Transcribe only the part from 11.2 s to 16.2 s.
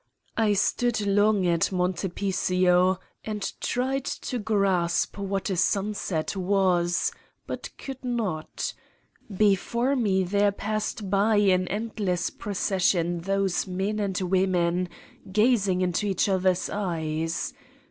in end less procession those men and women, gazing into